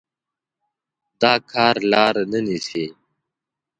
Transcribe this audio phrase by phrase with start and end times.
[1.21, 2.85] دا کار لار نه نيسي.